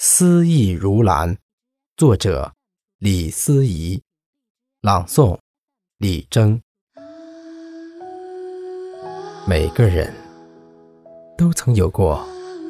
[0.00, 1.36] 思意如兰，
[1.96, 2.52] 作者
[2.98, 4.00] 李思怡，
[4.80, 5.36] 朗诵
[5.96, 6.62] 李征。
[9.44, 10.14] 每个人
[11.36, 12.24] 都曾有过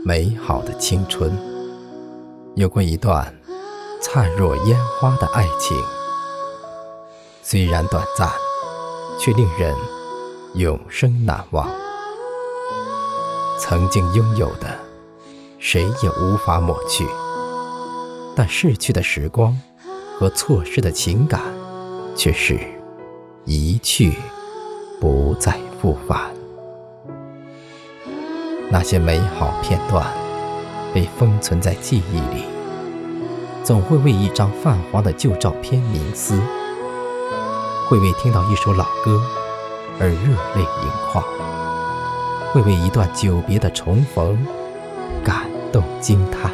[0.06, 1.30] 美好的青春，
[2.56, 3.38] 有过一段
[4.00, 5.76] 灿若烟花的爱情，
[7.42, 8.26] 虽然短暂，
[9.20, 9.76] 却令人
[10.54, 11.68] 永生难忘。
[13.60, 14.87] 曾经拥有的。
[15.58, 17.04] 谁也无法抹去，
[18.36, 19.60] 但逝去的时光
[20.16, 21.40] 和错失的情感，
[22.14, 22.58] 却是
[23.44, 24.12] 一去
[25.00, 26.30] 不再复返。
[28.70, 30.06] 那些美好片段
[30.94, 32.44] 被封存在记忆里，
[33.64, 36.40] 总会为一张泛黄的旧照片冥思，
[37.88, 39.20] 会为听到一首老歌
[39.98, 40.16] 而热
[40.54, 41.24] 泪盈眶，
[42.52, 44.38] 会为一段久别的重逢。
[45.68, 46.50] 感动惊叹，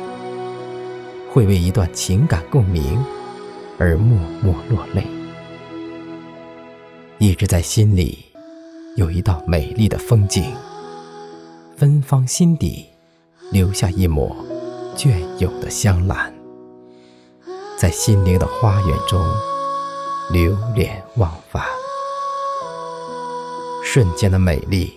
[1.31, 2.99] 会为一段情感共鸣
[3.79, 5.07] 而默默落泪。
[7.19, 8.19] 一直在心里
[8.97, 10.53] 有一道美丽的风景，
[11.77, 12.87] 芬芳心底
[13.53, 14.35] 留下一抹
[14.97, 16.35] 隽永的香兰，
[17.79, 19.25] 在心灵的花园中
[20.33, 21.65] 流连忘返。
[23.85, 24.93] 瞬间的美丽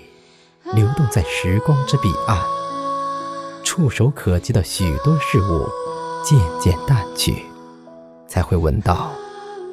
[0.74, 2.57] 流动在时光之彼岸。
[3.78, 5.70] 触手可及的许多事物
[6.24, 7.46] 渐渐淡去，
[8.28, 9.12] 才会闻到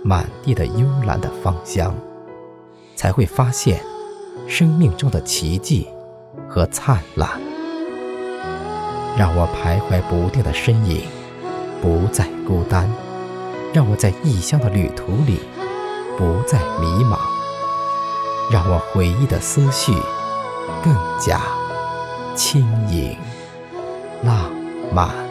[0.04, 1.94] 满地的幽兰的芳香，
[2.94, 3.82] 才会发现
[4.46, 5.88] 生命中的奇迹
[6.46, 7.30] 和灿烂。
[9.16, 11.00] 让我徘徊不定的身影
[11.80, 12.86] 不再孤单，
[13.72, 15.40] 让我在异乡的旅途里
[16.18, 17.18] 不再迷茫，
[18.52, 19.94] 让我回忆的思绪
[20.84, 21.40] 更加
[22.36, 23.16] 轻盈。
[24.94, 25.23] 浪漫。